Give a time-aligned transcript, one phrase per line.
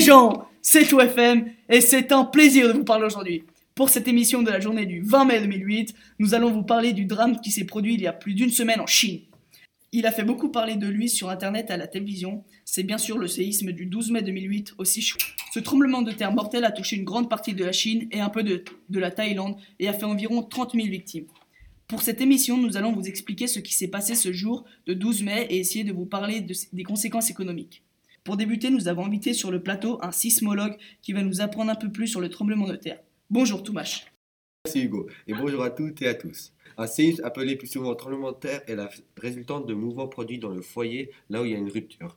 [0.00, 3.44] gens, c'est OFM et c'est un plaisir de vous parler aujourd'hui.
[3.74, 7.06] Pour cette émission de la journée du 20 mai 2008, nous allons vous parler du
[7.06, 9.20] drame qui s'est produit il y a plus d'une semaine en Chine.
[9.92, 12.44] Il a fait beaucoup parler de lui sur internet et à la télévision.
[12.64, 15.20] C'est bien sûr le séisme du 12 mai 2008 au Sichuan.
[15.52, 18.28] Ce tremblement de terre mortel a touché une grande partie de la Chine et un
[18.28, 21.26] peu de, la Thaïlande et a fait environ 30 000 victimes.
[21.86, 25.22] Pour cette émission, nous allons vous expliquer ce qui s'est passé ce jour de 12
[25.22, 27.82] mai et essayer de vous parler de- des conséquences économiques.
[28.24, 31.74] Pour débuter, nous avons invité sur le plateau un sismologue qui va nous apprendre un
[31.74, 32.98] peu plus sur le tremblement de terre.
[33.28, 34.06] Bonjour Toumache.
[34.64, 36.54] Merci Hugo, et bonjour à toutes et à tous.
[36.78, 40.48] Un séisme appelé plus souvent tremblement de terre est la résultante de mouvements produits dans
[40.48, 42.16] le foyer là où il y a une rupture.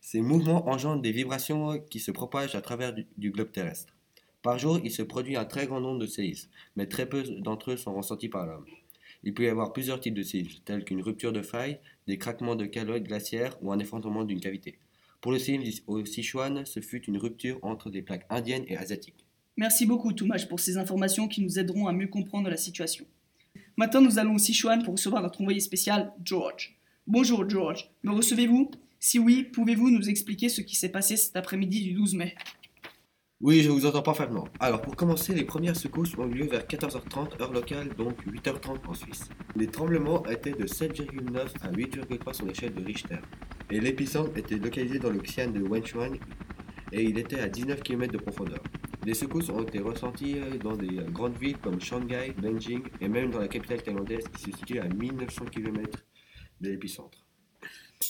[0.00, 3.94] Ces mouvements engendrent des vibrations qui se propagent à travers du, du globe terrestre.
[4.42, 7.70] Par jour, il se produit un très grand nombre de séismes, mais très peu d'entre
[7.70, 8.66] eux sont ressentis par l'homme.
[9.22, 12.56] Il peut y avoir plusieurs types de séismes, tels qu'une rupture de faille, des craquements
[12.56, 14.76] de caloïdes glaciaires ou un effondrement d'une cavité.
[15.24, 19.24] Pour le séisme au Sichuan, ce fut une rupture entre des plaques indiennes et asiatiques.
[19.56, 23.06] Merci beaucoup Toumache pour ces informations qui nous aideront à mieux comprendre la situation.
[23.78, 26.78] Maintenant, nous allons au Sichuan pour recevoir notre envoyé spécial, George.
[27.06, 28.70] Bonjour George, me recevez-vous?
[29.00, 32.34] Si oui, pouvez-vous nous expliquer ce qui s'est passé cet après-midi du 12 mai?
[33.40, 34.46] Oui, je vous entends parfaitement.
[34.60, 38.86] Alors, pour commencer, les premières secousses ont eu lieu vers 14h30 heure locale, donc 8h30
[38.86, 39.30] en Suisse.
[39.56, 43.20] Les tremblements étaient de 7,9 à 8,3 sur l'échelle de Richter.
[43.74, 46.16] Et l'épicentre était localisé dans le xian de Wenchuan
[46.92, 48.62] et il était à 19 km de profondeur.
[49.04, 53.08] Les secousses ont été ressenties euh, dans des euh, grandes villes comme Shanghai, Beijing et
[53.08, 56.04] même dans la capitale thaïlandaise qui se situe à 1900 km
[56.60, 57.18] de l'épicentre.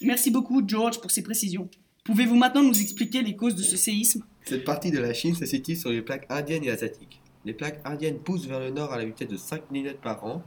[0.00, 1.68] Merci beaucoup George pour ces précisions.
[2.04, 4.24] Pouvez-vous maintenant nous expliquer les causes de ce séisme?
[4.46, 7.20] Cette partie de la Chine se situe sur les plaques indiennes et asiatiques.
[7.44, 10.42] Les plaques indiennes poussent vers le nord à la vitesse de 5 mm par an.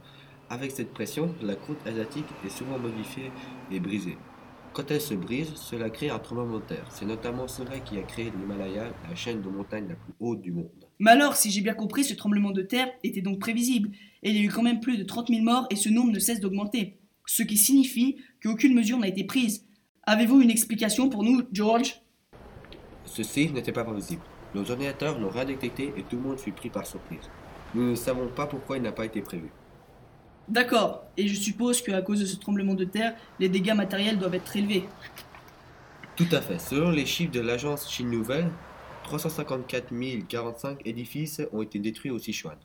[0.50, 3.30] Avec cette pression, la croûte asiatique est souvent modifiée
[3.70, 4.18] et brisée.
[4.74, 6.84] Quand elle se brise, cela crée un tremblement de terre.
[6.90, 10.50] C'est notamment cela qui a créé l'Himalaya, la chaîne de montagnes la plus haute du
[10.50, 10.68] monde.
[10.98, 13.90] Mais alors, si j'ai bien compris, ce tremblement de terre était donc prévisible,
[14.24, 16.10] et il y a eu quand même plus de 30 000 morts et ce nombre
[16.10, 19.64] ne cesse d'augmenter, ce qui signifie qu'aucune mesure n'a été prise.
[20.02, 22.02] Avez-vous une explication pour nous, George?
[23.04, 24.22] Ce séisme n'était pas prévisible.
[24.56, 27.30] Nos ordinateurs n'ont rien détecté et tout le monde fut pris par surprise.
[27.76, 29.52] Nous ne savons pas pourquoi il n'a pas été prévu.
[30.48, 34.34] D'accord, et je suppose qu'à cause de ce tremblement de terre, les dégâts matériels doivent
[34.34, 34.84] être élevés.
[36.16, 36.60] Tout à fait.
[36.60, 38.50] Selon les chiffres de l'agence Chine Nouvelle,
[39.04, 39.92] 354
[40.28, 42.56] 045 édifices ont été détruits au Sichuan,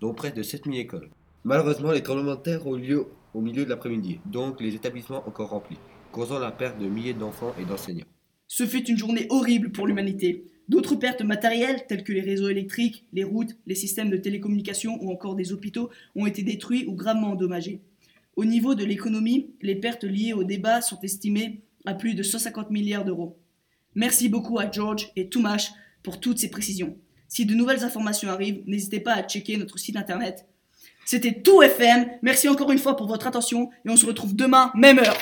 [0.00, 1.10] dont près de 7000 écoles.
[1.44, 5.50] Malheureusement, les tremblements de terre ont lieu au milieu de l'après-midi, donc les établissements encore
[5.50, 5.78] remplis,
[6.10, 8.06] causant la perte de milliers d'enfants et d'enseignants.
[8.48, 10.44] Ce fut une journée horrible pour l'humanité.
[10.68, 15.12] D'autres pertes matérielles, telles que les réseaux électriques, les routes, les systèmes de télécommunication ou
[15.12, 17.80] encore des hôpitaux, ont été détruits ou gravement endommagés.
[18.36, 22.70] Au niveau de l'économie, les pertes liées au débat sont estimées à plus de 150
[22.70, 23.38] milliards d'euros.
[23.94, 25.70] Merci beaucoup à George et Toumash
[26.02, 26.98] pour toutes ces précisions.
[27.28, 30.46] Si de nouvelles informations arrivent, n'hésitez pas à checker notre site internet.
[31.06, 32.10] C'était Tout FM.
[32.20, 35.16] Merci encore une fois pour votre attention et on se retrouve demain, même heure.